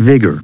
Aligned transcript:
vigor. 0.00 0.38